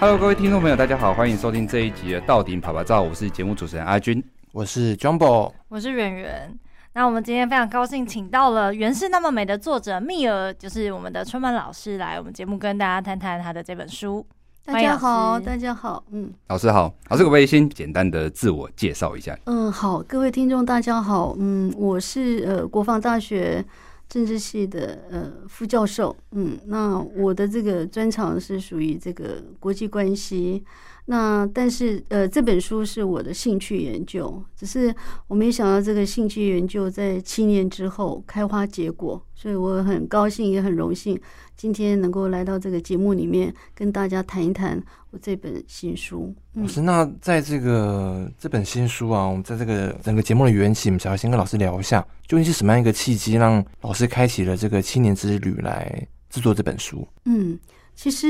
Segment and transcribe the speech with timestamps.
[0.00, 4.22] Hello，各位听众朋友，大家好，欢迎收听这一集的《到顶啪啪照》，我是节目主持人阿军，
[4.52, 6.56] 我是 Jumbo，我是圆圆。
[6.92, 14.24] 那我们今天非常高兴，请到了《原是那么美》的作者蜜儿，就是我们的春曼老师，来我们节目跟大家谈谈他的这本书。
[14.64, 19.36] 大家好，大家好，嗯，老师好，老师可不可以先简单的自我介绍一下？
[19.46, 23.64] 嗯，好，各位听众大家好，嗯，我是呃国防大学。
[24.08, 30.64] 政治系的呃副教授，嗯，那我的这个专长是属于这个国际关系，
[31.10, 34.94] 那但是呃这本书是我的兴趣研究，只是
[35.26, 41.18] 我没想到这个兴趣研究在七年之后开花结果，所以我很高兴也很荣幸。
[41.56, 46.32] 今天能够来到这个节目里面，跟大家谈一谈我这本新书。
[46.52, 57.08] 老师，那在这个这本新书啊，我们在这个整个节目的缘起，我们想要先跟老师聊一下，究竟是什么样一个契机，让老师开启了这个七年之旅来制作这本书？
[57.24, 57.58] 嗯，
[57.96, 58.28] 其实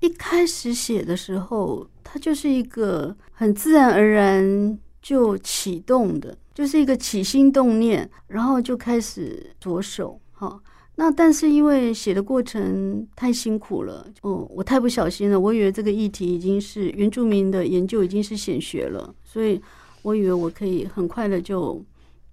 [0.00, 10.58] 一开始写的时候，它就是一个很自然而然就启动的，就是一个起心动念，然后就开始着手，哈。
[10.96, 15.38] 那但是因为写的过程太辛苦了，哦，我太不小心了。
[15.38, 19.60] 我以为这个议题已经是原住民的研究，已经是显学了，所以
[20.00, 21.84] 我以为我可以很快的就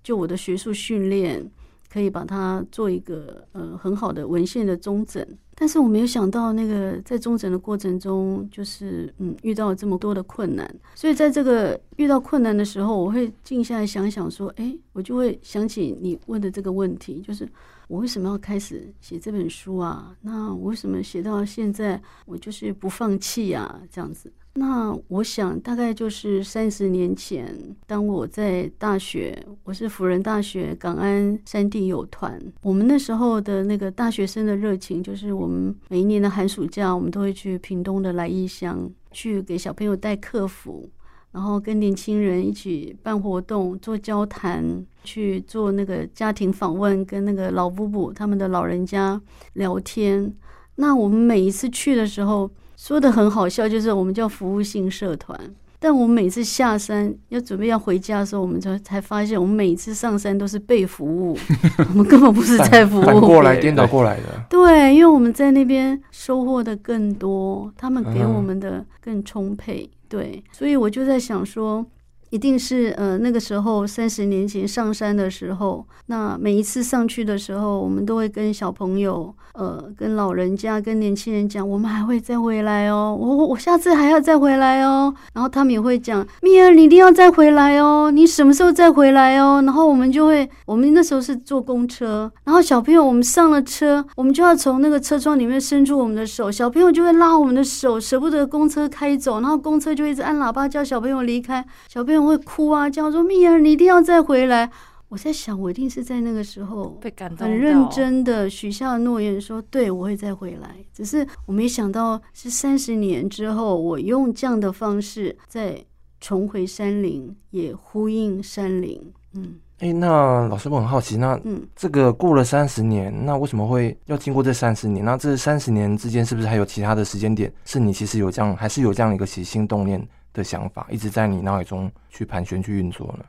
[0.02, 1.46] 就我的学术训练，
[1.92, 5.24] 可以把它做一个呃很好的文献的综整。
[5.56, 10.70] 但是我没有想到，那个在中诊的过程中，就是嗯遇到这么多的困难。
[10.94, 17.48] 所以在这个遇到困难的时候，我会静下来想想说，哎，我就会想起你问的这个问题，就是。
[17.88, 20.12] 我为什么要开始写这本书啊？
[20.22, 23.80] 那我为什么写到现在，我就是不放弃呀？
[23.92, 24.34] 这样子。
[24.58, 27.54] 那我想大概就是三十年前，
[27.86, 40.90] 当我在大学，我是辅仁大学港安山地友团，我们那时候的那个大学生的热情，就是我们每一年的寒暑假，我们都会去屏东的来义乡，去给小朋友带课辅。
[41.34, 44.64] 然后跟年轻人一起办活动、做交谈、
[45.04, 50.34] 去做那个家庭访问，跟那个老夫妇他们的老人家聊天。
[50.76, 55.40] 那我们每一次去的时候，说的很好笑，就是我们叫服务性社团。
[55.78, 61.38] 但我们每次下山要准备要回家的时候，我们才才发现，我们每次上山都是被服务，
[61.90, 63.04] 我们根本不是在服务。
[63.04, 64.24] 反过来颠倒过来的。
[64.50, 69.88] 对，因为我们在那边收获的更多，他们给我们的更充沛。
[70.08, 71.86] 对，所以我就在想说，
[72.32, 85.14] 一定是呃那个时候三十年前上山的时候，那每一次上去的时候，我们都会跟小朋友、呃跟老人家、跟年轻人讲，我们还会再回来哦，我我下次还要再回来哦。
[85.34, 89.62] 然后他们也会讲，蜜儿你一定要再回来哦，你什么时候再回来哦？
[89.64, 102.15] 然后我们就会，我们那时候是坐公车，然后小朋友我们上了车，我们就要从那个车窗里面伸出我们的手，小朋友就会拉我们的手，舍不得公车开走，然后公车就一直按喇叭叫小朋友离开，小朋友。
[102.24, 104.70] 会哭啊，叫说蜜儿，你一定要再回来。
[105.08, 110.76] 我在想，我一定是在那个时候被感动，很认真的许下诺言，说对我会再回来。
[110.94, 115.78] 只是我没想到是三十年之后，我用这样的方式再
[116.20, 119.00] 重回山林，也呼应山林。
[119.36, 125.06] 嗯，哎，那老师我很好奇，那嗯，这个过了三十年，那为什么会要经过这三十年？
[125.06, 130.06] 那这三十年之间，是不是还有其他的时间点，是你其实有这样，还是有这样一个起心动念？
[130.36, 133.26] 的想法一直在你脑海中去盘旋、去运作了。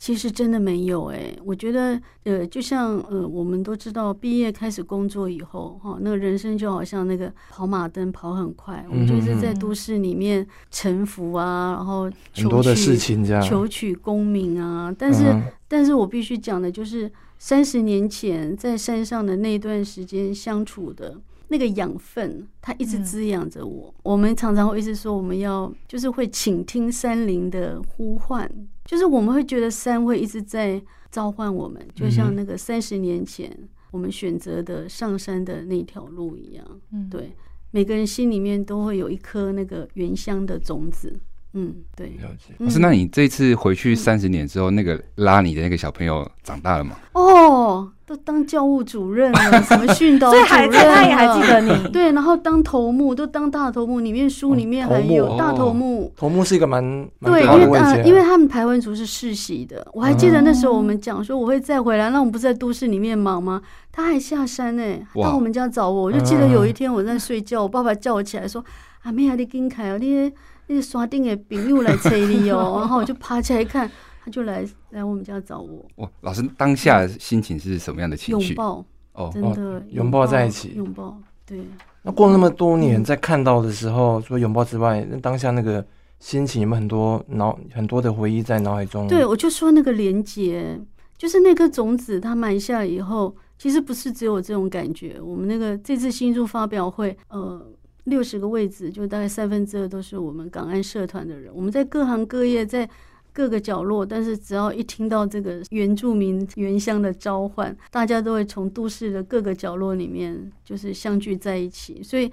[0.00, 14.94] 其实真的没有哎，我觉得呃，就像呃，我们都知道，毕业开始工作以后，哈，那个人生就好像那个跑马灯跑很快，我们就是在都市里面沉浮啊，然后很多的事情这样，求取功名啊。
[14.96, 15.24] 但是，
[15.66, 21.16] 但是我必须讲的就是，三十年前在山上的那段时间相处的。
[21.48, 23.88] 那个养分，它一直滋养着我。
[23.88, 24.00] 嗯。
[24.02, 28.50] 我们常常会一直说，我们要就是会倾听山林的呼唤，
[28.84, 30.80] 就是我们会觉得山会一直在
[31.10, 33.50] 召唤我们，就像那个三十年前
[33.90, 36.80] 我们选择的上山的那条路一样。
[36.92, 37.32] 嗯，对，
[37.70, 41.18] 每个人心里面都会有一颗那个原乡的种子。
[41.58, 42.06] 嗯，对。
[42.20, 42.54] 了解。
[42.58, 46.96] 不是，那你这次回去三十年之后，那个拉你的那个小朋友长大了吗？
[47.12, 47.92] 哦。
[48.08, 51.88] 都当教务主任了，什么训导主任， 他也还记得你。
[51.92, 54.00] 对，然后当头目，都当大头目。
[54.00, 56.10] 里面书里面还有大头目。
[56.16, 56.82] 头目是一个蛮
[57.20, 59.86] 对，因为呃，因为他们排湾族是世袭的。
[59.92, 63.60] 我还记得那时候我们讲说我会再回来，那我们不是在都市里面忙吗？
[63.92, 64.82] 他还下山呢，
[65.22, 66.04] 到我们家找我。
[66.04, 68.64] 我就记得有一天我在睡觉，我爸爸叫我起来说
[69.04, 70.32] ：“阿，妹啊，你跟开哦，你
[70.68, 72.78] 那个刷顶的朋友来催你哦。
[72.80, 73.90] ”然后我就爬起来看，
[74.24, 74.30] 他。
[74.30, 75.82] 就来来我们家找我。
[75.96, 78.52] 哇，老师当下心情是什么样的情绪？
[78.52, 78.84] 拥抱
[79.14, 81.16] 哦，真的拥抱在一起，拥抱。
[81.46, 81.64] 对。
[82.02, 85.82] 那过了那么多年，在看到的时候，除了拥抱之外，那当下那个
[86.20, 89.08] 心情有没有很多脑很多的回忆在脑海中？
[89.08, 90.78] 对，我就说那个连接，
[91.16, 95.18] 就是那颗种子它埋下以后，其实不是只有这种感觉。
[95.18, 97.66] 我们那个这次新书发表会，呃，
[98.08, 102.88] 六十个位置，就大概三分之二都是我们港岸社团的人，我们在各行各业在。
[103.30, 112.02] 各个角落，但是只要一听到这个原住民原乡的召唤，大家都会从都市的各个角落里面就是相聚在一起。
[112.02, 112.28] 所以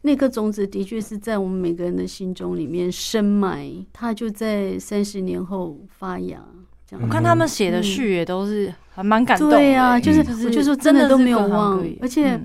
[0.00, 6.44] 那颗种子的确是在我们每个人的心中里面深埋，它就在三十年后发芽。
[6.84, 9.56] 这样，我看他们写的序也都是还蛮感动的。
[9.56, 12.40] 对呀，就是我就说真的都没有忘，而且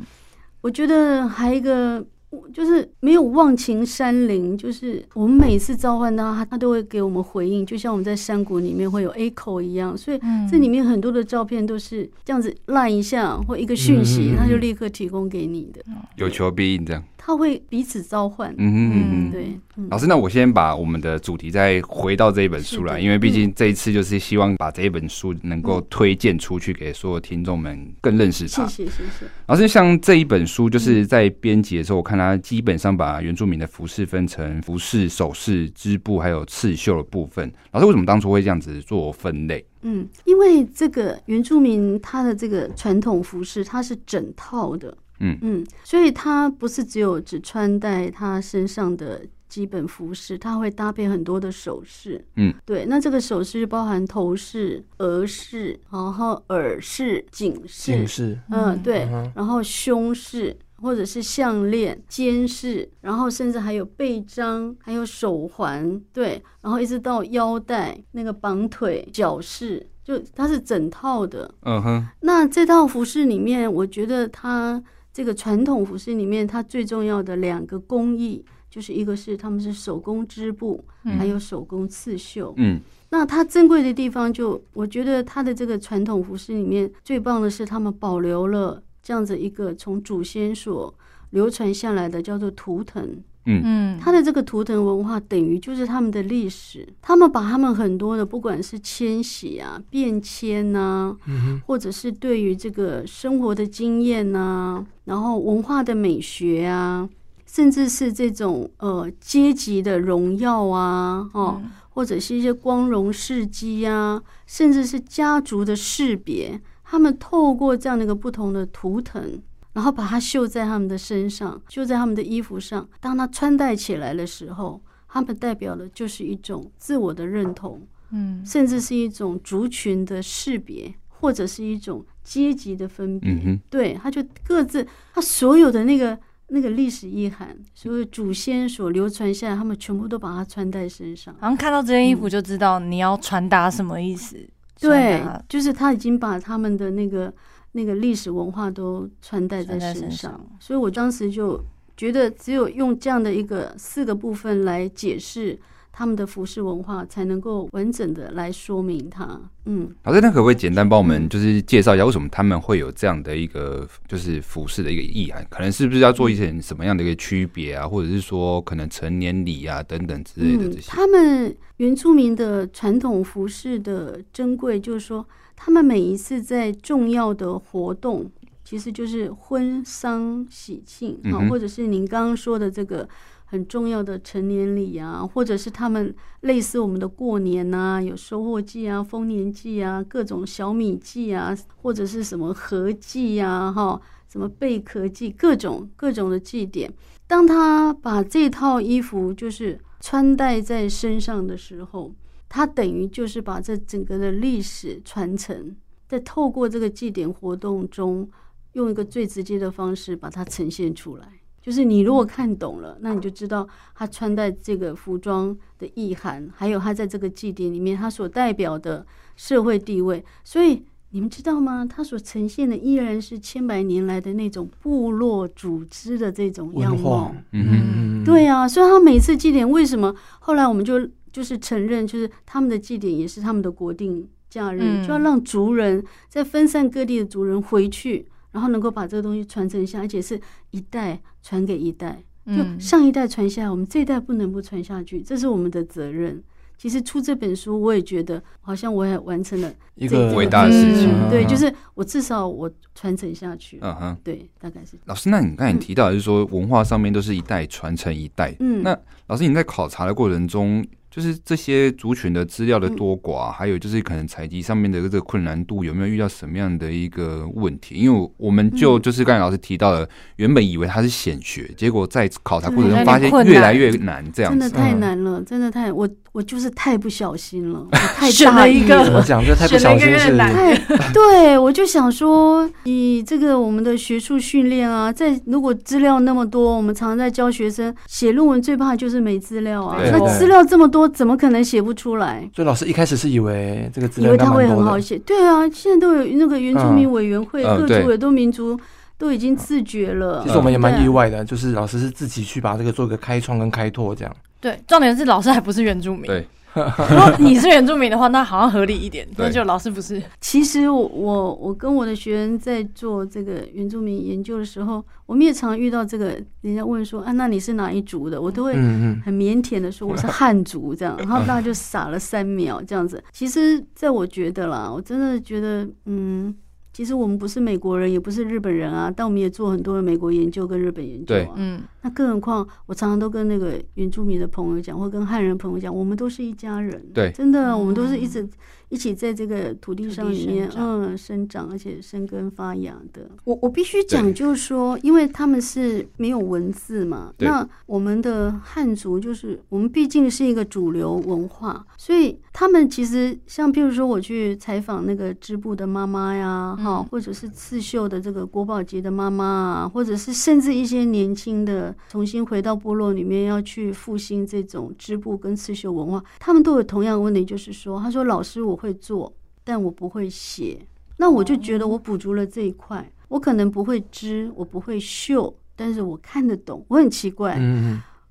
[0.62, 2.06] 我觉得还有一个。
[2.54, 9.98] 就是没有忘情山林，就是我们每次召唤他，他都会给我们回应，就像我们在山谷里面会有 echo 一样。
[9.98, 10.20] 所以
[10.50, 15.82] 这里面很多的照片都是这样子烂一下或一个讯息，他就立刻提供给你的，
[16.16, 17.04] 有求必应这样。
[17.26, 18.54] 他会彼此召唤。
[18.58, 19.58] 嗯嗯嗯嗯，对。
[19.90, 28.68] 老师，那我先把我们的主题再回到这一本书来，因为毕竟这一次就是希望把这一本书能够推荐出去，给所有听众们更认识它。
[28.68, 29.26] 谢谢谢谢。
[29.46, 37.50] 老师，像这一本书，就是在编辑的时候，我看他基本上把原住民的服饰分成服饰、首饰、织布还有刺绣的部分。
[37.72, 39.66] 老师为什么当初会这样子做分类？
[39.84, 44.98] 嗯，因为这个原住民他的这个传统服饰，它是整套的。
[45.20, 52.26] 嗯嗯，所以他不是只有只穿戴他身上的基本服饰，他会搭配很多的首饰。
[52.36, 57.92] 嗯，对，那这个首饰包含头饰、额饰，然后耳饰、颈饰。
[57.92, 71.54] 颈饰，嗯，对，然后胸饰或者是项链、肩饰，然后甚至还有背章，还有手环，对，然后一直到腰带、那个绑腿、脚饰，就它是整套的。
[71.62, 74.84] 嗯哼，那这套服饰里面，我觉得它。
[75.14, 82.52] 这个传统服饰里面，它最重要的两个工艺，就是一个是他们是手工织布，还有手工刺绣。
[82.58, 82.82] 嗯，
[83.12, 90.92] 那它珍贵的地方，就我觉得它的这个传统服饰里面最棒的是，他们保留了这样子一个从祖先所
[91.30, 93.24] 流传下来的叫做图腾。
[93.46, 93.62] 嗯。
[93.64, 107.08] 嗯，它的这个图腾文化等于就是他们的历史，他们把他们很多的不管是迁徙啊、变迁呐、啊，或者是对于这个生活的经验呐、啊，然后文化的美学啊，
[107.46, 119.42] 甚至是这种呃阶级的荣耀啊，哦，或者是一些光荣事迹啊，甚至是家族的识别，他们透过这样的一个不同的图腾。
[119.74, 122.88] 然后把它绣在他们的身上，绣在他们的衣服上。
[123.00, 127.82] 当他穿戴起来的时候，他们代表的就是一种自我的认同，
[128.12, 133.60] 嗯，甚至是一种族群的识别，或者是一种阶级的分别。
[133.70, 136.16] 对，他就各自他所有的那个
[136.50, 141.36] 那个历史意涵，所有祖先所流传下来，他们全部都把它穿在身上。
[141.42, 144.38] 然后看到这件衣服就知道你要传达什么意思。
[144.38, 144.50] 嗯、
[144.80, 147.34] 对，就是他已经把他们的那个。
[147.74, 151.60] 那个历史文化都穿戴在身上，所以我当时就
[151.98, 155.60] 觉得，只有用这样的一个四个部分来解释
[155.92, 159.40] 他们的服饰文化，才能够完整的来说明它。
[159.66, 165.46] 嗯，好的，那可不可以简单帮我们就是介绍一下，为什么他们会有这样的一个就是服饰的一个意涵？
[165.50, 170.92] 可能是不是要做一些什么样的一个区别啊，或者是说可能成年礼啊等等之类的这些？
[170.92, 175.26] 嗯，他们原住民的传统服饰的珍贵，就是说。
[175.56, 178.30] 他们每一次在重要的活动，
[178.64, 183.08] 其实就是婚丧喜庆啊，或者是您刚刚说的这个
[183.46, 196.92] 很重要的成年礼啊，或者是他们类似我们的过年呐，有收获季啊、丰年季啊、各种小米季啊，或者是什么合祭呀、哈，什么贝壳祭，各种各种的祭典。
[197.28, 202.12] 当他把这套衣服就是穿戴在身上的时候。
[202.56, 205.76] 它等于就是把这整个的历史传承，
[206.08, 208.30] 在透过这个祭典活动中，
[208.74, 211.28] 用一个最直接的方式把它呈现出来。
[211.64, 219.04] 就是你如果看懂了，那你就知道他穿戴这个服装的意涵，还有他在这个祭典里面他所代表的
[219.36, 220.24] 社会地位。
[220.44, 221.84] 所以你们知道吗？
[221.84, 227.34] 他所呈现的依然是千百年来的那种部落组织的这种样貌。
[227.52, 228.68] 嗯，对啊。
[228.68, 231.10] 所以他每次祭典为什么后来我们就。
[231.34, 246.42] 就是承认，就是他们的祭典也是他们的国定假日，嗯、就要让族人在分散各地的族人回去，然后能够把这个东西传承下，而且是一代传给一代，就上一代传下来，我们这一代不能不传下去，这是我们的责任。
[246.78, 251.10] 其实出这本书，我也觉得好像我也完成了一个伟大的事情。
[251.10, 253.80] 嗯、对，就是我至少我传承下去。
[253.82, 254.98] 嗯哼，对，大概是。
[255.06, 258.54] 老师，那你刚才提到就是说文化上面都是一代传承一代。
[258.60, 258.96] 嗯，那
[259.28, 260.86] 老师你在考察的过程中。
[261.14, 267.94] 就是这些族群的资料的多寡，还有就是可能采集上面的这个困难度，有没有遇到什么样的一个问题？
[267.94, 279.16] 因为我们就就是刚才老师提到的，原本以为它是显学，结果在考察过程中发现越来越难，这样真的太难了，真的太我我就是太不小心了， 我太大意了。
[279.16, 280.76] 我讲这太不小心是太
[281.14, 290.02] 对，我就想说，以这个我们的学术训练啊，在如果资料那么多，我们常常在教学生写论文，最怕就是没资料啊。
[290.12, 291.03] 那资料这么多。
[291.04, 292.50] 我怎么可能写不出来？
[292.56, 295.20] 所以老师一开始是以为这个资料以为他会很好写。
[295.20, 298.80] 对啊，现在都有那个原住民委员会，各族、委都民族
[299.18, 300.42] 都已经自觉了。
[300.44, 304.34] 其实我们也蛮意外的，就是老师是自己去把这个做个开创跟开拓这样。
[304.62, 306.26] 对，重点是老师还不是原住民。
[306.26, 306.48] 对。
[306.76, 309.28] 如果你是原住民的话，那好像合理一点。
[309.38, 310.22] 那就老师不是。
[310.42, 318.42] 其实我我我跟我的学员在做这个原住民研究的时候，我们也常遇到这个，人家问说啊，那你是哪一族的？
[318.42, 323.24] 我都会很腼腆的说我是 汉族这样，然后大家就傻了三秒这样子。
[323.32, 326.56] 其实，在我觉得啦，我真的觉得，嗯。
[326.96, 331.56] 其实我们不是美国人，也不是日本人啊，但我们也做很多的美国研究跟日本研究啊。
[331.56, 337.04] 嗯，那更何况我常常都跟那个原住民的朋友讲，或跟汉人朋友讲，我们都是一家人。
[337.14, 338.48] 对，真的，我们都是一直。
[338.90, 343.28] 一起在这个土地上里面，嗯，生长而且生根发芽的。
[343.44, 368.78] 我我必须讲，就是说，因为他们是没有文字嘛，那我们的汉族就是我们毕竟是一个主流文化，所以他们其实像譬如说，我去采访那个织布的妈妈呀，哈，或者是刺绣的这个国宝级的妈妈啊，或者是甚至一些年轻的重新回到部落里面要去复兴这种织布跟刺绣文化，他们都有同样问题，就是说，他说老师我。
[368.84, 369.34] 会做，
[369.64, 370.86] 但我不会写。
[371.16, 373.10] 那我就觉得我补足了这一块。
[373.30, 376.86] 我可能不会织，我不会绣，但是我看得懂。
[376.90, 377.58] 我很奇怪。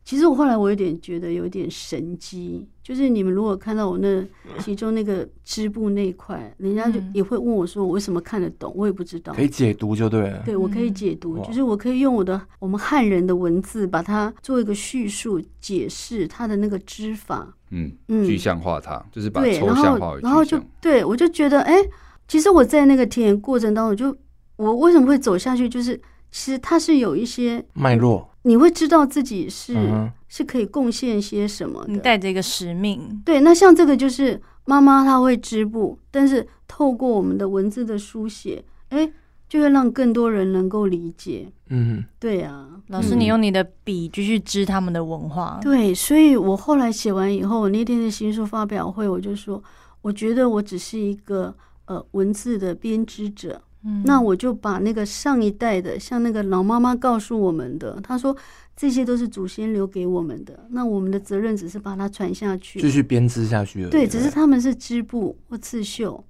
[0.04, 4.22] 其实我后来我有点觉得有点神机，就是你们如果看到我那
[4.58, 9.32] 其中那个织布那一块，人家就也会问我说我为什么看得懂，我也不知道。
[9.32, 10.42] 可以解读就对了。
[10.44, 17.56] 对，我可以解读，就是我可以用我的我们汉人的文字把它做一个叙述解释它的那个织法。
[17.70, 20.16] 嗯嗯，具象化它，就是把抽象化。
[20.20, 21.76] 然后就对我就觉得，哎，
[22.26, 24.18] 其实我在那个田野过程当中，就
[24.56, 25.96] 我为什么会走下去，就是
[26.30, 33.22] 其实它是有一些脉络，你会知道自己是、嗯、是可以贡献些什么的，你带着一个使命。
[33.24, 39.12] 对，那像这个就是妈妈她会织布，但是透过我们的文字的书写，哎。
[39.48, 41.46] 就会让更多人能够理解。
[41.68, 45.58] 嗯，对啊，老师，你用你的笔继续织他们的文化。
[45.60, 49.62] 对，所以我后来写完以后，我那天的新书发表会，我就说，
[50.00, 53.60] 我觉得我只是一个呃文字的编织者。
[53.84, 58.36] 嗯，那我就把那个上一代的，像那个老妈妈告诉我们的，她说
[58.76, 63.86] 这些都是祖先留给我们的，那我们的责任只是把它传下去，继续编织下去。
[63.88, 66.24] 对，只是他们是织布或刺绣。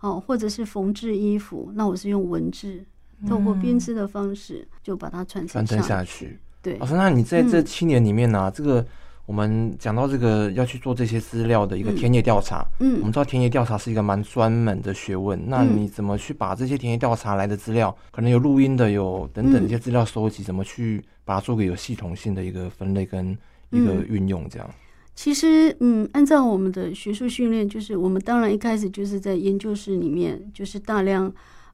[0.00, 2.84] 哦，或者是缝制衣服，那我是用文字，
[3.28, 6.40] 透过编织的方式就把它传承下去。
[6.60, 8.84] 对，老师，哦，那你在这七年里面呢，啊，嗯，这个
[9.24, 23.36] 我们讲到这个要去做这些资料的一个田野调查，嗯，我们知道田野调查是一个蛮专门的学问，那你怎么去把这些田野调查来的资料，可能有录音的，有等等一些资料收集，怎么去把它做个有系统性的一个分类跟
[23.70, 24.68] 一个运用，这样？
[25.14, 31.30] 其实，嗯，按照我们的学术训练，就是我们当然一开始就是在研究室里面，就是大量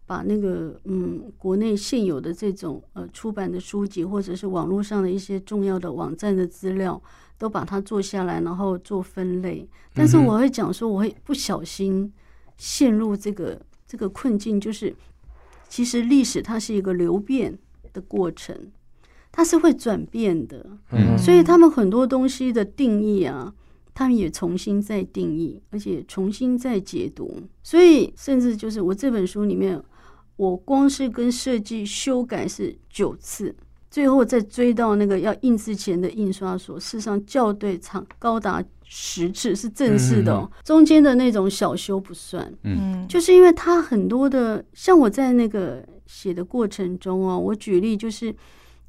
[0.06, 7.00] 把那个，嗯，国内现有的这种呃出版的书籍，或者是网络上的一些重要的网站的资料，
[7.38, 9.66] 都把它做下来，然后做分类。
[9.94, 12.12] 但是我会讲说，我会不小心
[12.56, 14.94] 陷入这个这个困境，就是
[15.68, 17.58] 其实历史它是一个流变
[17.92, 18.54] 的过程。
[19.30, 23.54] 它是会转变的，嗯，所以他们很多东西的定义啊，
[23.94, 27.42] 他们也重新再定义，而且重新再解读。
[27.62, 29.80] 所以，甚至就是我这本书里面，
[30.36, 33.54] 我光是跟设计修改是九次，
[33.90, 42.52] 最后再追到那个要印之前的印刷所，事实上校对长高达十次，是正式的哦，中间的那种小修不算。
[42.64, 48.34] 嗯，就是因为他很多的，像我在那个写的过程中哦，我举例就是。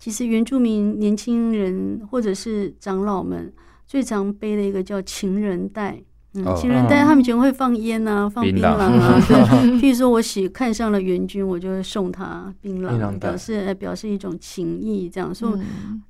[0.01, 3.53] 其实原住民年轻人或者是长老们
[3.86, 6.01] 最常背的一个叫情人袋，
[6.33, 9.36] 嗯，情人带他们以前会放烟啊，放槟榔啊，对。
[9.81, 15.33] 譬如说我喜看上了元君，我就会送他槟榔，表示表示一种情谊，这样。
[15.33, 15.59] 所以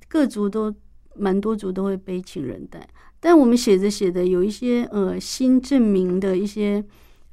[0.08, 0.74] 各族都
[1.16, 2.86] 蛮多族都会背情人带，
[3.18, 6.84] 但我们写着写着，有一些呃新证明的一些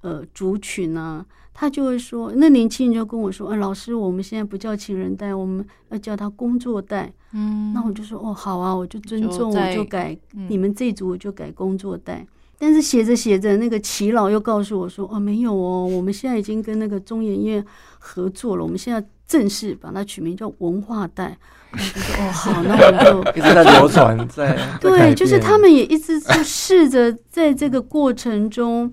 [0.02, 7.12] 呃族群啊，他就会说，那年轻人就跟我说，啊，老师，我们现在不叫情人带，我们要叫他工作带。
[7.34, 12.26] 嗯，那我就说，哦，好啊，我就尊重，就我就改、嗯、你们这组，我就改工作带。
[12.60, 17.64] 但是写着写着，那个齐老又告诉我说：“哦，没有哦，我们现在已经跟那个中研院
[18.00, 21.38] 合作了，我们现在正式把它取名叫文化带。”
[21.72, 28.92] 我就说：“哦，好，那我们就 一直在流传，在对，就是他们也一直就试着在这个过程中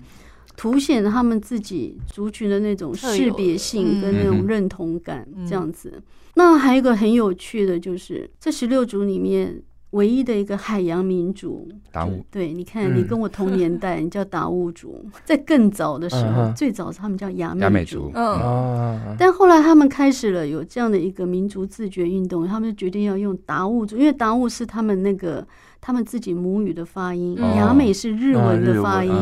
[0.55, 6.01] 凸显他们自己族群的那种识别性跟那种认同感，这样子。
[6.35, 9.59] 那还有一个很有趣的就是这十六族里面。”
[9.95, 12.21] 唯一的一个海洋民族，达悟。
[12.29, 15.05] 对，你看，你跟我同年代， 你叫达悟族。
[15.23, 18.11] 在更早的时候，最早他们叫雅美族。
[18.13, 25.47] 嗯，但后来他们开始了有这样的一个民族自觉运动，他们就决定要用达悟族，因为达悟是他们那个
[25.79, 29.13] 他们自己母语的发音，雅美是日文的发音，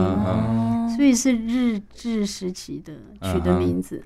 [0.95, 2.93] 所以是日治时期的
[3.31, 4.01] 取的名字。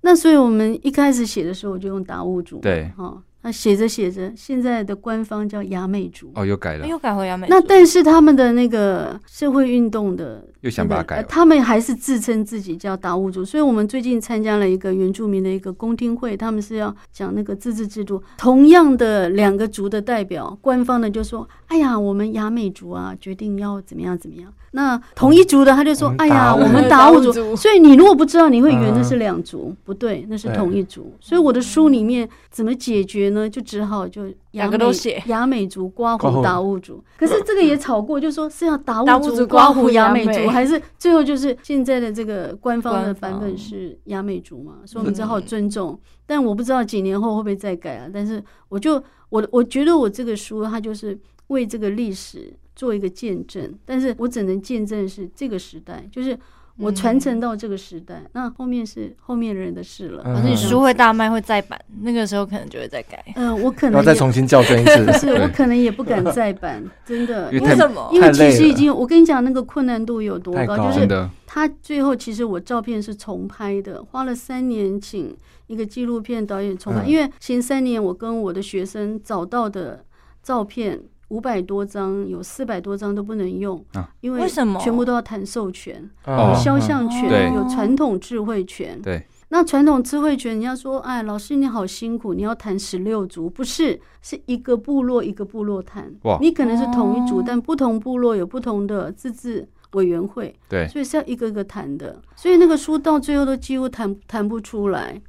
[0.00, 2.58] 那所以我们一开始写的时候，我就用达悟族。
[2.58, 3.22] 对，哈。
[3.42, 7.54] 那写着写着，现在的官方叫雅美族哦，又改了，又改回雅美族。
[7.54, 13.44] 那但是他们的那个社会运动的、那个，又想把它改、呃，他们还是自称自己叫达悟族。
[13.44, 18.20] 所以我们最近参加了一个原住民的一个公听会，他们是要讲那个自治制度。
[18.36, 31.14] 同样的两个族的代表，官方的就说：“哎呀，我们雅美族啊，决定要怎么样怎么样。”那同一族的他就说：“哎呀，我们达悟族。”所以你如果不知道，你会以为那是两族，不对，那是同一族。
[31.20, 33.48] 所以我的书里面怎么解决呢？
[33.48, 37.02] 就只好就两个都写雅美族刮胡达悟族。
[37.16, 44.78] 可是这个也吵过，就说是要达悟族刮胡雅美族，还是最后就是现在的这个官方的版本是雅美族嘛？
[44.84, 45.98] 所以我们只好尊重。
[46.26, 48.08] 但我不知道几年后会不会再改啊？
[48.12, 52.54] 但是我就我我觉得我这个书它就是为这个历史。
[52.78, 56.38] 做一个见证，但是我只能见证是这个时代，就是
[56.78, 60.22] 我传承到这个时代，嗯、那后面是后面人的事了。
[60.22, 63.24] 反正你书会大卖，会再版，那个时候可能就会再改。
[63.34, 65.04] 嗯、呃，我可能要再重新校正一次。
[65.04, 67.50] 不是，我可能也不敢再版，真的。
[67.50, 68.08] 为什么？
[68.12, 75.36] 因为其实已经，我跟你讲那个困难度有多高，高就是他最后其实我照片是重拍的，花了三年请
[75.66, 80.04] 一个纪录片导演重拍，嗯、因为前三年我跟我的学生找到的
[80.42, 81.00] 照片。
[81.28, 83.84] 五百多张，有四百多张都不能用，
[84.20, 84.80] 因为什么？
[84.80, 89.00] 全部都要谈授权，有肖像权，有传统智慧权。
[89.02, 96.10] 对，那传统智慧权，人家说，哎，老师你好辛苦，你要谈十六族，不是，是一个部落一个部落谈。
[96.40, 100.54] 你可能是同一族，但不同部落有不同的自治委员会。
[100.68, 105.20] 对，所以是要一个个谈的，所以那个书到最后都几乎谈谈不出来。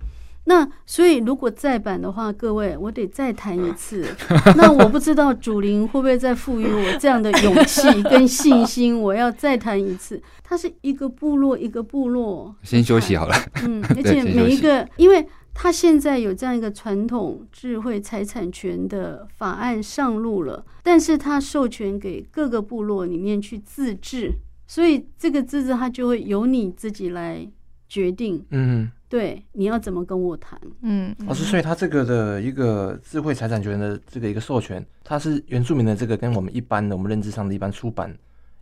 [0.49, 4.03] 那所以，如果再版的话，各位，我得再谈一次。
[4.57, 10.19] 那我不知道主灵会不会再赋予我这样的勇气跟信心，我要再谈一次。
[10.43, 13.35] 它是一个部落一个部落，先休息好了。
[13.63, 24.33] 嗯， 而且每一个，因为他现在有这样一个传统智慧财产权的法案上路了，但是他授权给各个部落里面去自治，
[24.65, 27.47] 所以这个自治他就会由你自己来
[27.87, 28.43] 决定。
[28.49, 28.89] 嗯。
[29.09, 30.61] 对，你要怎么跟我谈？
[30.83, 38.15] 嗯，老师，所以他这个的一个智慧财产权的这个一个授权，它是原住民的这个跟我们一般的我们认知上的一般出版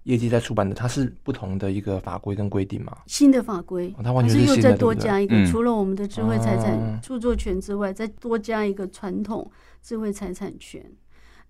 [0.04, 2.96] 业绩在出版的，它是不同的一个法规跟规定嘛？
[3.08, 9.52] 新的法规，它完全是又再多加一个，除了我们的智慧财产著作权之外，再多加一个传统
[9.84, 10.82] 智慧财产权。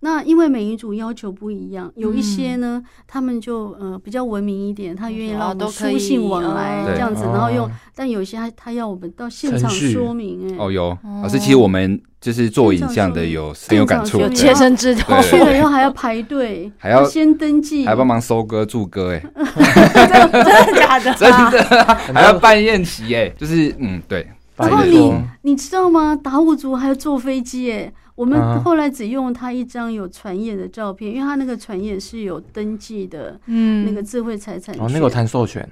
[0.02, 7.68] 那因为每一组要求不一样，有一些呢，他们就呃比较文明一点，他愿意让我们书信往来这样子，然后用。
[7.96, 21.12] 但有些他他要我们到现场说明，哎，哦有，老师其实我们就是做影像的有很有感触，有切身之痛，去了以后还要排队，还要先登记，还帮忙收歌祝歌，哎， 真的假的？
[21.18, 21.64] 真的，
[22.14, 24.28] 还要办宴席，哎，就是嗯对。
[24.58, 26.16] 然后你你知道吗？
[26.16, 27.92] 达悟族还要坐飞机，哎。
[28.18, 35.70] 我们后来只用他一张有传页的照片，因为他那个传页是有登记的，嗯，那个智慧财产权，哦，那个谈授权，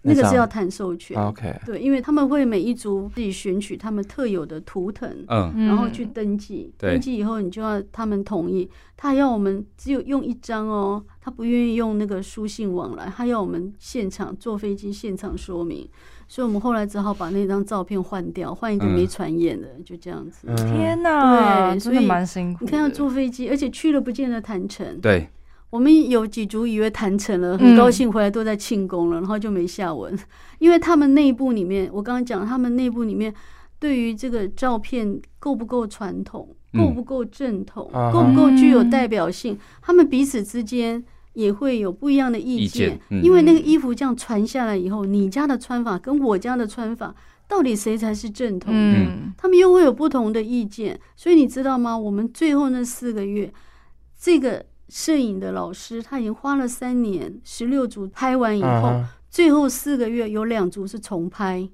[0.00, 15.86] 那个是要谈授权，OK，对，因为他们会每一族自己选取他们特有的图腾，嗯，然后去登记，登记以后你就要他们同意，他要我们只有用一张哦，他不愿意用那个书信往来，他要我们现场坐飞机现场说明。
[16.32, 20.46] 所以我们后来只好把那张照片换掉，换一个没传眼的，就这样子。
[20.56, 22.64] 天哪，对，所以蛮辛苦。
[22.64, 24.98] 你看要坐飞机，而且去了不见得谈成。
[25.02, 25.28] 对，
[25.68, 30.18] 我们有几组以为谈成了，很高兴回来都在庆功了，然后就没下文。
[30.58, 33.34] 因为他们内部里面，我刚刚讲他们内部里面
[33.78, 42.88] 对于这个照片够不够传统，够不够正统，嗯、够不够具有代表性，他们彼此之间也会有不一样的意见。
[42.88, 47.14] 意见嗯、因为那个衣服这样传下来以后，你家的穿法跟我家的穿法，
[47.48, 48.98] 到底谁才是正统的？
[48.98, 50.98] 嗯，他们又会有不同的意见。
[51.16, 51.96] 所以你知道吗？
[51.96, 53.52] 我们最后那四个月，
[54.20, 58.68] 这个摄影的老师他已经花了三年，十六组拍完以后。
[58.68, 61.66] 嗯最后四个月有两组是重拍，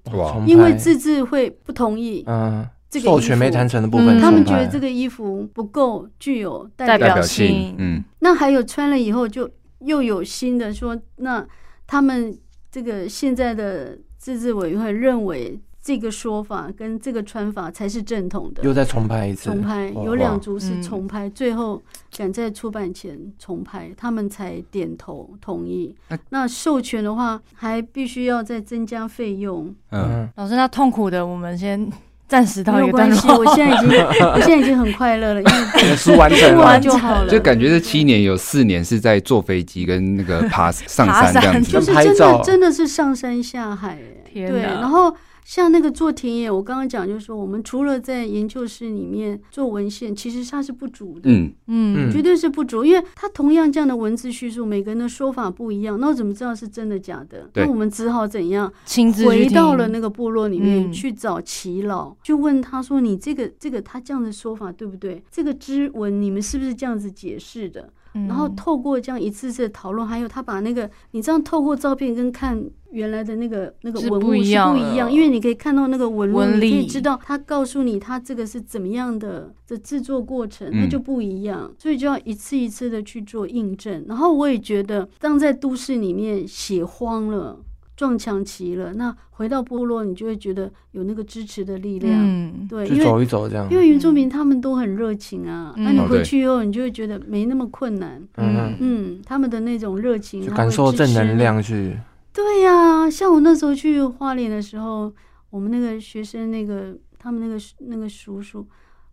[0.46, 9.48] 因为自治会不同意，嗯，这个授权没谈成的部分，他们觉得这个衣服不够具有代表性，嗯，那还有穿了以后就
[9.80, 11.46] 又有新的说，那
[11.86, 12.36] 他们
[12.70, 15.60] 这个现在的自治委员会认为。
[15.80, 19.48] 这个说法跟这个穿法才是正统的，又再重拍一次。
[19.48, 21.80] 重拍有两组是重拍，最后
[22.14, 25.96] 赶在出版前重拍，他们才点头同意。
[26.28, 29.74] 那授权的话，还必须要再增加费用。
[29.90, 31.90] 嗯，老师，那痛苦的我们先
[32.28, 33.88] 暂时到一个没有关系，我现在已经，
[34.34, 35.46] 我现在已经很快乐了，因
[35.90, 37.28] 为 书完成完 就好了。
[37.28, 43.96] 就感觉这七年有四年是在坐飞机跟那个爬上山这样子，就是真的真的是上山下海，
[44.32, 45.14] 对，然后。
[45.48, 57.48] 像那个做田野，我刚刚讲就是说，我们除了在研究室里面做文献，其实它是不足的，嗯嗯，绝对是不足，因为它同样这样的文字叙述，每个人的说法不一样，那我怎么知道是真的假的？
[57.54, 58.70] 那我们只好怎样？
[58.84, 65.24] 亲自回到了那个部落里面去找耆老，嗯、就问他说：“你这个这个他这样的说法对不对？
[65.30, 84.04] 这个支文你们是不是这样子解释的？”然后透过这样一次次的讨论，还有他把那个你这样透过照片跟看原来的那个那个文物是不一样，因为你可以看到那个纹路，你可以知道他告诉你他这个是怎么样的的制作过程，那就不一样，所以就要一次一次的去做印证。
[84.08, 87.58] 然后我也觉得，当在都市里面写荒了。
[87.98, 92.14] 撞墙期了，那回到部落，你就会觉得有那个支持的力量。
[92.16, 93.68] 嗯，对，就走一走这样。
[93.72, 98.22] 因为原住民他们都很热情啊，那、嗯、你回去以后，你就会觉得没那么困难。
[98.36, 101.98] 嗯嗯，他们的那种热情，就感受正能量去。
[102.32, 105.12] 对呀、啊，像我那时候去花莲的时候，
[105.50, 108.64] 我们那个学生，那个他们那个那个叔叔，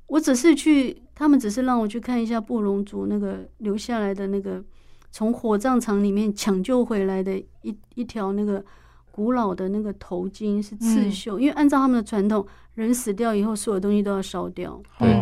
[0.06, 4.64] 我只是去，他们只是让我去看一下布隆族那个留下来的那个。
[5.16, 8.62] 从火葬场里面抢救回来的一一条那个
[9.12, 14.78] 古老的那个头巾是刺绣，嗯、因为按照他们的传统，人死掉以后，所有东西都要烧掉。
[15.00, 15.16] 对。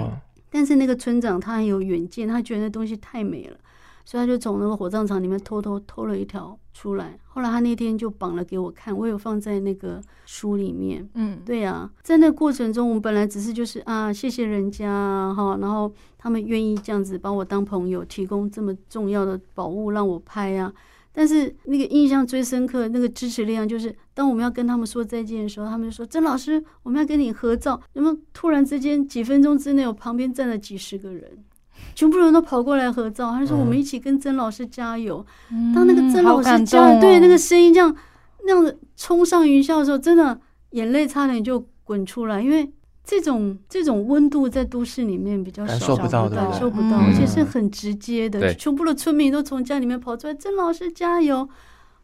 [0.49, 3.58] 但是那个村长他很有远见，他觉得那东西太美了，
[4.03, 7.17] 所以他就从那个火葬场里面偷偷偷了一条出来。
[7.25, 11.07] 后来他那天就绑了给我看，我有放在那个书里面。
[11.13, 20.73] 嗯，对呀、啊，在那个过程中，我们本来只是就是啊，谢谢人家哈，然后他们愿意这样子把我当朋友，提供这么重要的宝物让我拍啊。
[21.15, 31.38] 但是那个印象最深刻，那个支持力量就是，当我们要跟他们说再见的时候，他们就说：“曾老师，我们要跟你合照。”那么突然之间，几分钟之内，我旁边站了几十个人。
[31.95, 35.25] 全部人都跑过来合照，他说：“我们一起跟曾老师加油。
[35.51, 37.95] 嗯”当那个曾老师加油，嗯哦、对那个声音这样
[38.45, 40.39] 那样子冲上云霄的时候，真的
[40.71, 42.69] 眼泪差点就滚出来，因为
[43.03, 48.39] 这种这种温度在都市里面比较少，感受不到，感受不到，嗯、而且是很直接的。
[48.39, 51.47] 对全部的村民都从家里面跑出来，曾老师加油！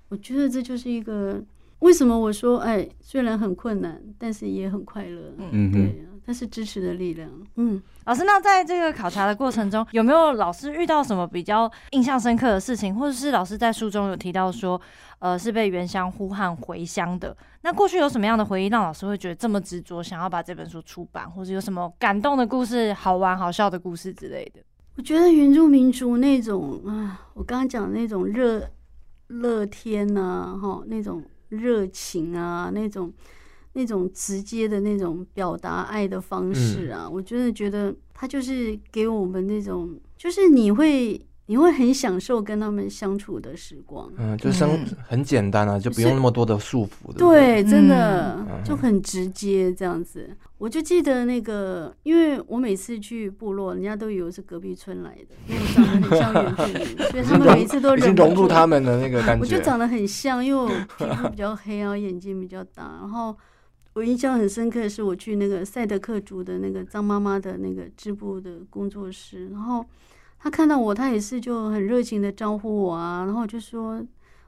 [0.10, 1.42] 我觉得这就是一个
[1.80, 5.22] 为什么我说，哎，虽然很困难，但是也很快乐。
[5.52, 6.06] 嗯，对。
[6.30, 7.28] 那是支持的力量。
[7.56, 14.80] 嗯，老师，那在这个考察的过程中，有没有老师遇到什么比较印象深刻的事情，或者是老师在书中有提到说，
[15.18, 17.36] 呃，是被原乡呼喊回乡的？
[17.62, 24.62] 那过去有什么样的回忆，让老师会觉得这么执着，想要把这本书出版，或者有什么感动的故事、好玩好笑的故事之类的？
[24.98, 28.70] 我觉得原住民族那种啊，我刚刚讲的那种热
[29.30, 33.12] 乐天呐、啊，哈，那种热情啊，那种。
[33.80, 44.12] 那种直接的那种表达爱的方式啊，嗯、我真的觉得他就是给我们那种，就是你会你会很享受跟他们相处的时光。
[44.18, 47.14] 嗯，就生很简单啊，嗯、就不用那么多的束缚。
[47.14, 50.30] 对，对，真的、嗯、就很直接这样子。
[50.58, 59.42] 我就记得那个，因为我每次去部落，人家都以为是隔壁村来的，因为我长得很像原住民，所以他们每一次都忍不住融入他们的那个感觉。
[59.42, 63.34] 我就长得很像，因为我皮肤比较黑啊，眼睛比较大，然后。
[64.00, 69.86] 我印象很深刻的是，我去那个赛德克族的那个张妈妈的那个织布的工作室，然后
[70.40, 74.02] 他看到我，他也是就很热情的招呼我啊，然后就说，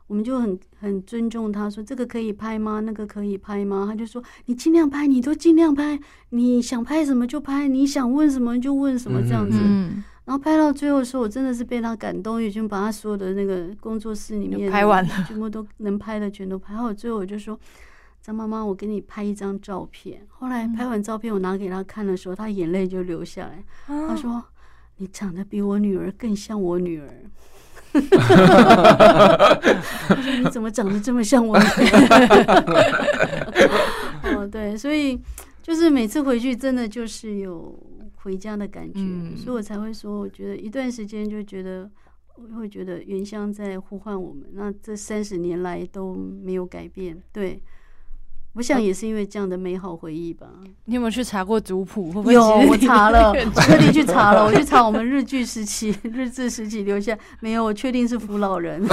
[0.07, 2.79] 我们就很很尊重他，说这个可以拍吗？
[2.79, 3.85] 那个可以拍吗？
[3.85, 9.57] 他就说你尽量拍，你都尽量拍，你想拍什么就拍，你想问什么就问什么这样子。
[9.61, 16.93] 嗯，然后拍到最后的时候，我真的是被他感动，已经把他所有的那个工作室里面拍完了，全部都能拍的全都拍好。
[16.93, 17.59] 最后我就说。
[18.21, 20.25] 张妈妈，我给你拍一张照片。
[20.29, 23.63] 后来拍完照片，我拿给她看的时候，她眼泪就流下来。
[23.87, 24.43] 她说
[24.97, 27.09] ：“你长得比我女儿更像我女儿。
[30.07, 31.69] ”他说：“你怎么长得这么像我女儿？”
[34.37, 35.19] 哦，对，所以
[35.61, 37.77] 就是每次回去，真的就是有
[38.15, 41.89] 回家的感觉，嗯、所以我才会说，我觉得一段时间就觉得。
[42.33, 47.21] 我会觉得原乡在呼唤我们，那这三十年来都没有改变。
[47.31, 47.61] 对，
[48.53, 50.45] 我想也是因为这样的美好回忆吧。
[50.85, 52.11] 你有没有去查过族谱？
[52.11, 58.81] 会会有，我查了， 我特地去查了，我去查我们日剧时期、 日治时期留下没有，我确定是扶老人。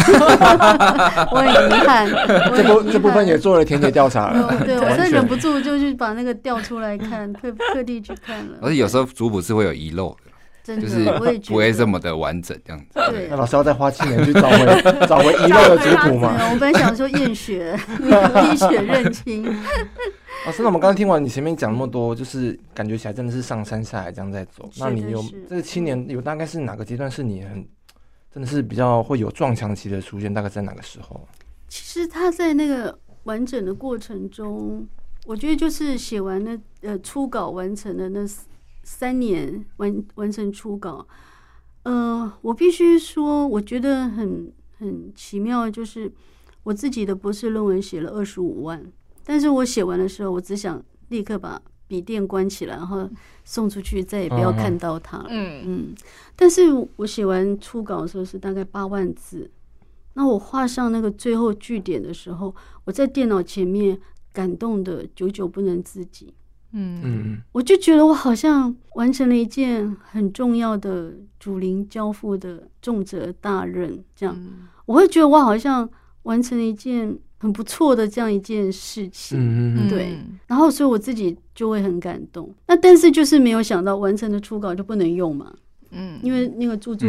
[1.33, 2.09] 我很遗憾，
[2.57, 4.65] 这部这部分也做了田野调查了。
[4.65, 8.59] 对，我真的忍不住就去把那个调出来看，特特地去看了。
[8.63, 10.28] 而且有时候族谱是会有遗漏的。
[10.77, 11.05] 就是
[11.47, 13.01] 不会这么的完整这样子。
[13.11, 16.37] 对，那老师要再花七年去找回 找回遗漏的族谱吗？
[16.53, 19.45] 我本来想说验血，医血认亲。
[20.47, 24.69] 老师，那我们刚刚听完你前面讲那么多，就是感觉起来真的是上山下海这样在走。
[24.79, 27.67] 那你有这七年有大概是哪个阶段是你很
[28.33, 30.33] 真的是比较会有撞墙期的出现？
[30.33, 31.21] 大概在哪个时候？
[31.69, 34.87] 其实他在那个完整的过程中，
[35.27, 38.27] 我觉得就是写完那呃初稿完成的那。
[38.91, 41.07] 三年完完成初稿，
[41.83, 46.11] 呃，我必须说，我觉得很很奇妙，就是
[46.63, 48.83] 我自己的博士论文写了二十五万，
[49.25, 53.09] 但是我写完的时候，我只想立刻把笔电关起来，然后
[53.45, 55.27] 送出去，再也不要看到它了。
[55.29, 55.95] 嗯嗯，
[56.35, 56.63] 但是
[56.97, 59.51] 我写完初稿的时候是大概八万字，
[60.15, 64.01] 那我画上那个最后句点的时候，我在电脑前面
[64.33, 66.33] 感动的久久不能自己。
[66.73, 67.01] 嗯。
[67.03, 74.37] 嗯，我就觉得我好像完成了一件很重要的主灵交付的重责大任，这样，
[74.87, 75.89] 我会觉得我好像
[76.23, 82.53] 完成了一件很不错的这样一件事情，嗯对，然后所以我自己就会很感动。
[82.67, 85.53] 那但是就是没有想到完成的初稿就不能用嘛，
[85.91, 87.09] 嗯，因为那个著作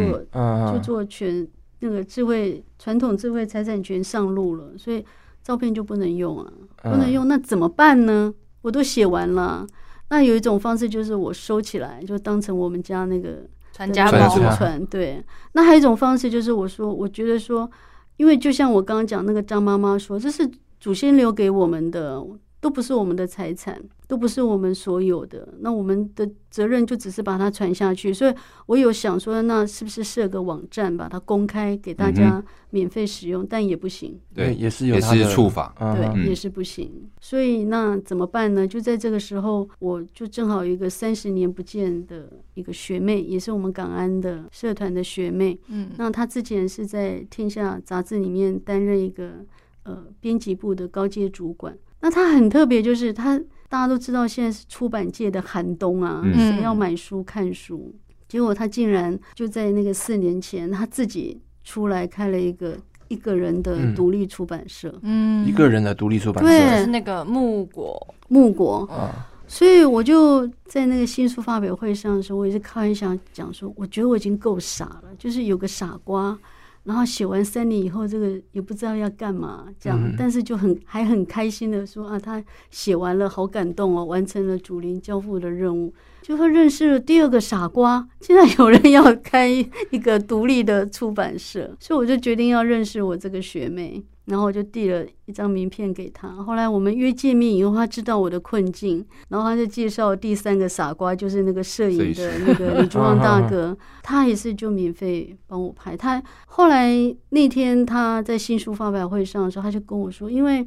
[0.72, 1.46] 著作权
[1.80, 5.04] 那个智慧传统智慧财产权上路了，所以
[5.42, 8.32] 照片就不能用啊，不能用，那怎么办呢？
[8.62, 9.66] 我都写完了，
[10.08, 14.84] 那有一种方式就是我收起来，就当成我们家那个传家宝传。
[14.86, 17.70] 对，那还有一种方式就是我说，我觉得说，
[18.16, 22.22] 因为就像我刚刚讲那个张妈妈说，这是祖先留给我们的。
[22.60, 25.48] 都不是我们的财产，都不是我们所有的。
[25.60, 28.12] 那我们的责任就只是把它传下去。
[28.12, 28.34] 所以
[28.66, 33.42] 我有想说，那是不是设个网站，把它公开给大家免费使用？
[33.42, 34.20] 嗯、但也不行。
[34.34, 35.74] 对，也是有也是处罚。
[35.96, 37.08] 对，嗯、也是不行。
[37.18, 38.68] 所以那怎么办呢？
[38.68, 45.58] 就在这个时候，我就正好有一个三十年不见的一个学妹，也是我们港安的社团的学妹。
[45.68, 49.46] 嗯，那她之前是在天下杂志里面担任一个
[49.84, 51.74] 呃编辑部的高阶主管。
[52.00, 57.94] 那他很特别，就是他大家都知道现在是出版界的寒冬啊，谁、嗯、要买书看书？
[58.28, 62.76] 结果他竟然就在那个四年前，他自己出来开了一个
[63.08, 69.26] 一个人的独立出版社，嗯，一个人的独立出版社，对，是那个木果木果啊。
[69.46, 76.38] 所以我就在那个新书发表会上的时候，我也是开玩笑讲说，我觉得我已经够傻了，就是有个傻瓜。
[76.84, 94.02] 然后写完三年以后，这个也不知道要干嘛，这样，嗯、但是就很还很开心的说啊，他写完了，好感动哦，完成了祖林交付的任务，就他认识了第二个傻瓜，竟然有人要开一个独立的出版社，所以我就决定要认识我这个学妹。
[94.26, 96.28] 然后我就递了一张名片给他。
[96.28, 105.96] 后来我们约见面以后，他知道我的困境，然后他就介绍第三个傻瓜，就是那个摄影的那个李竹旺大哥，他也是就免费帮我拍。
[105.96, 106.92] 他后来
[107.30, 110.64] 那天他在新书发表会上的时候，他就跟我说，因为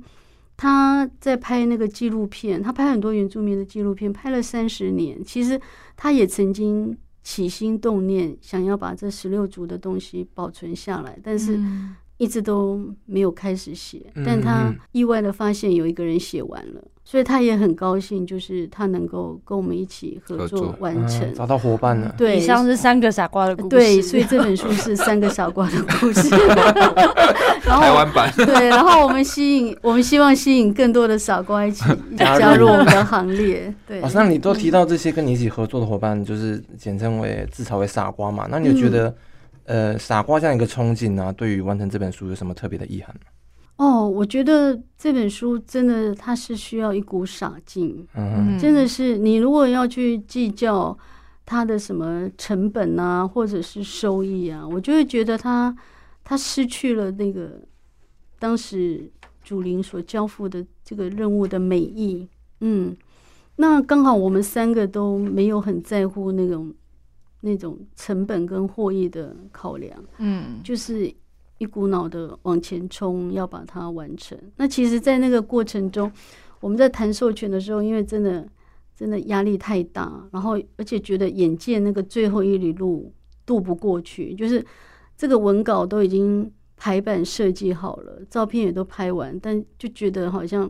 [0.57, 5.23] 他在拍那个纪录片，他拍很多原住民的纪录片，拍了三十年。
[5.23, 5.59] 其实
[5.95, 11.57] 他也曾经起心动念，想要把这十六族的东西保存下来，但是。
[12.23, 22.15] 一直都没有开始写，但他意外的发现有一个人写完了，嗯、所以他也很高兴，就是他能够跟我们一起合作完成，嗯、找到伙伴了。
[22.17, 23.67] 对，以上是三个傻瓜的故事。
[23.67, 26.29] 对，所以这本书是三个傻瓜的故事。
[27.67, 28.31] 然后台湾版。
[28.37, 31.83] 对，然后我们吸引，我们希望吸引更多的傻瓜一起
[32.15, 33.73] 加入我们的行列。
[33.85, 38.47] 对，好像你都提到这些跟你一起合作的伙伴，就是简称为自嘲为傻瓜嘛？
[38.49, 39.09] 那你有觉得？
[39.09, 39.15] 嗯
[39.65, 43.15] 呃，傻瓜这样一个憧憬呢、啊，对于完成这本书有什么特别的意涵？
[43.77, 50.95] 哦，我觉得这本书真的它是需要一股傻劲，嗯，真的是你如果要去计较
[51.45, 55.75] 它的什么成本啊，或者是收益啊，我就会觉得它
[56.23, 57.59] 它失去了那个
[58.37, 59.11] 当时
[59.43, 62.27] 主灵所交付的这个任务的美意。
[62.61, 62.95] 嗯，
[63.55, 66.73] 那刚好我们三个都没有很在乎那种
[67.43, 71.13] 那种成本跟获益的考量，嗯，就是
[71.57, 74.37] 一股脑的往前冲，要把它完成。
[74.55, 76.11] 那其实，在那个过程中，
[76.59, 78.47] 我们在谈授权的时候，因为真的
[78.95, 83.13] 真的压力太大，然后而且觉得眼见那个最后一里路
[83.45, 84.65] 渡不过去，就是
[85.17, 86.51] 这个文稿都已经。
[86.75, 90.69] 排版设计好了，照片也都拍完，但就觉得好像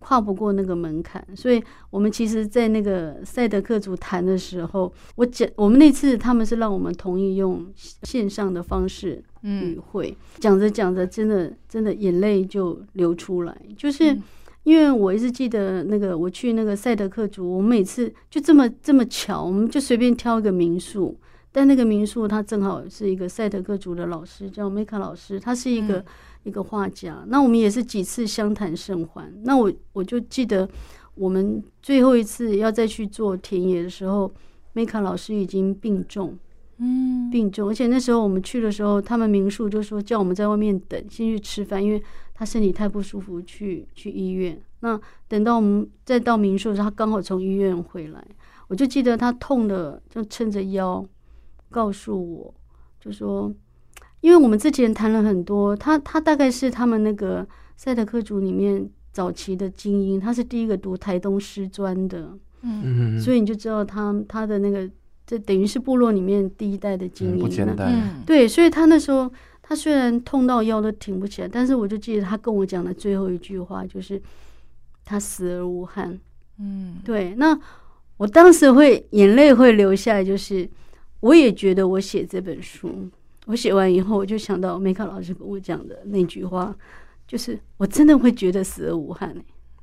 [0.00, 7.64] 跨不过那个门槛，所以我们其实，在那个赛德克族谈的时候，我讲我们那次他们是让我们同意用
[8.02, 14.18] 线上的方式与会，讲着讲着，真的真的眼泪就流出来，就是
[14.64, 21.16] 因为我一直记得那个我去那个赛德克族，我们每次就这么这么巧，我们就随便挑一个民宿。
[21.52, 26.04] 但那个民宿，他正好是一个赛德克族的老师，叫梅卡老师，他是一个、嗯、
[26.42, 27.24] 一个画家。
[27.28, 29.32] 那我们也是几次相谈甚欢。
[29.44, 30.68] 那我我就记得，
[31.14, 34.32] 我们最后一次要再去做田野的时候，
[34.72, 36.38] 梅卡老师已经病重，
[36.78, 37.68] 嗯，病重。
[37.68, 42.02] 而且那时候我们去的时候，他们民宿就说叫我们在外面等，先去吃饭，因为
[42.34, 44.60] 他身体太不舒服，去去医院。
[44.80, 44.98] 那
[45.28, 48.26] 等到我们再到民宿的时候，他刚好从医院回来，
[48.68, 51.04] 我就记得他痛的就撑着腰。
[51.72, 52.52] 告诉我，
[52.98, 53.54] 就说，
[54.20, 64.88] 因为我们之前谈了很多，他他大概是他们那个赛德克族里面早期的精英，他是第一个读台东师专的，嗯，所以你就知道他他的那个，
[65.26, 69.30] 这等于是部落里面第一代的精英，不简单，对，所以他那时候
[69.62, 74.20] 他虽然痛到腰都挺不起来，但是我就记得他跟我讲的最后一句话就是
[75.04, 76.18] 他死而无憾，
[76.58, 77.58] 嗯，对，那
[78.18, 80.68] 我当时会眼泪会流下来，就是。
[81.20, 82.88] 我也觉得，我写这本书，
[83.50, 86.72] 我写完以后，我就想到梅卡老师跟我讲的那句话，
[87.26, 89.34] 就是我真的会觉得死而无憾。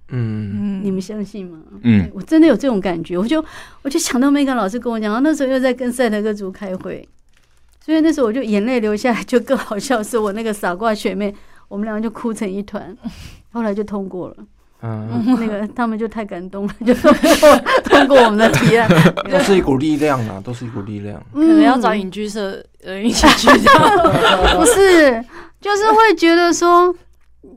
[0.07, 1.61] 嗯，你们相信吗？
[1.81, 3.43] 嗯，我真的有这种感觉，我就
[3.81, 7.05] 我就想到梅卡老师跟我讲，然后那时候又在跟赛德克族开会，
[7.83, 11.35] 所以那时候我就眼泪流下来，就更好笑，是我那个傻瓜学妹，
[11.67, 12.97] 我们两个就哭成一团，
[13.51, 14.37] 后来就通过了。
[14.81, 18.87] 嗯，那个 他们就太感动了， 就通过通过我们的提案，
[19.31, 21.21] 都是一股力量啊，都是一股力量。
[21.33, 23.47] 可能要找影剧社呃一起去，
[24.55, 25.23] 不是，
[25.59, 26.93] 就是会觉得说，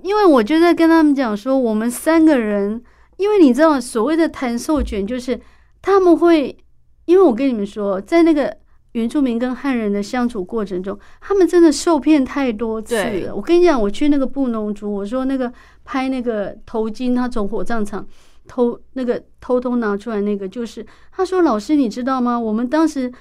[0.02, 2.82] 因为我就在跟他们讲说，我们三个人，
[3.18, 5.38] 因为你知道所谓的谈授权，就是
[5.82, 6.56] 他们会，
[7.04, 8.59] 因为我跟你们说，在那个。
[8.92, 13.34] 原住民跟汉人的相处过程中，他们真的受骗太多次了。
[13.34, 15.52] 我跟你讲，我去那个布农族，我说那个
[15.84, 18.04] 拍那个头巾，他从火葬场
[18.48, 22.38] 偷那个偷偷拿出来那个，就是他说：“老师，你知道吗？
[22.38, 23.12] 我们当时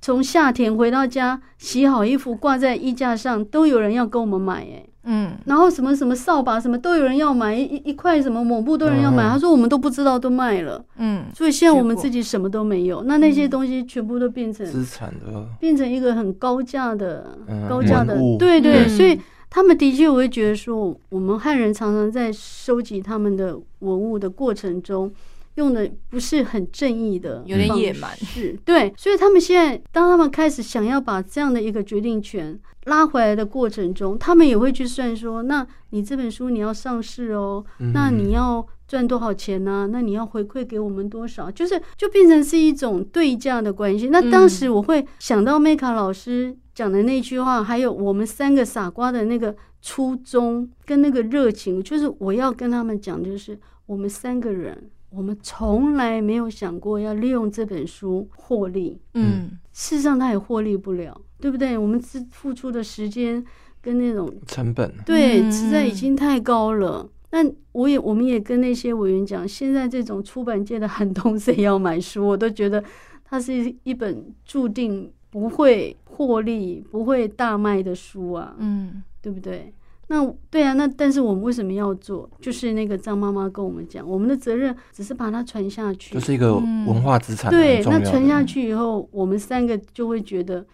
[0.00, 4.84] 从夏天回到家，洗好衣服挂在衣架上，都有人要跟我们买。”哎。
[5.10, 9.26] 嗯，然后什么什么扫把什么都有人要买，一一块什么抹布都有人要买。
[9.26, 13.02] 他说我们都不知道都卖了，嗯，所以现在我们自己什么都没有。
[13.04, 18.86] 那那些东西全部都变成资产的，变成一个很高价的高价的，对对。
[18.86, 25.10] 所以他们的确我会觉得说，我们汉人常常在收集他们的文物的过程中，
[25.58, 28.94] 用的不是很正义的，有点野蛮，是对。
[28.96, 32.58] 所以他们现在当他们开始想要把这样的一个决定权。
[32.84, 39.86] 拉回来的过程中，他们也会去算说：那你这本书你要上市哦，那你要赚多少钱呢？
[39.92, 41.50] 那你要回馈给我们多少？
[41.50, 44.08] 就是就变成是一种对价的关系。
[44.08, 59.00] 那当时我会想到梅卡老师讲的那句话，还有我们三个傻瓜的那个初衷跟那个热情，就是我要跟他们讲，就是我们三个人，我们从来没有想过要利用这本书获利。
[59.14, 61.20] 嗯，事实上他也获利不了。
[61.40, 61.78] 对不对？
[61.78, 63.44] 我们付付出的时间
[63.80, 67.08] 跟那种成本，对，实在已经太高了。
[67.30, 67.38] 那
[67.70, 72.26] 我也，我们也跟那些委员讲，现在这种出版界的寒冬，谁要买书？
[72.26, 72.82] 我都觉得
[73.24, 78.56] 它是一本注定不会获利、不会大卖的书啊。
[78.58, 79.72] 嗯，对不对？
[80.08, 82.28] 那对啊，那但是我们为什么要做？
[82.40, 87.50] 就是那个张妈妈跟我们讲，我们的责任只是把它传下去，就是一个文化资产。
[87.50, 90.66] 对，那传下去以后，我们三个就会觉得。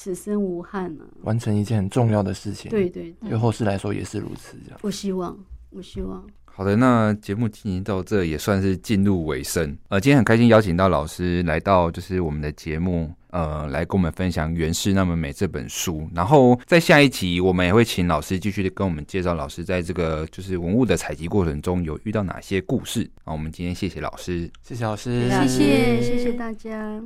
[0.00, 1.02] 此生无憾啊！
[1.22, 4.56] 完成一件很重要的事情，对对，对，对后世来说也是如此。
[4.64, 5.36] 这样，我希望，
[5.70, 6.24] 我希望。
[6.58, 9.78] 好的，那节目进行到这也算是进入尾声。
[9.90, 16.10] 呃，今天很开心邀请到老师来到，就是我们的节目，呃，来跟我们分享《原是那么美》这本书。
[16.12, 23.08] 然后在下一集，我们也会请老师继续跟我们介绍老师在这个就是文物的采集过程中有遇到哪些故事。
[23.22, 27.00] 好，我们今天谢谢老师，谢谢老师，谢谢，谢谢大家。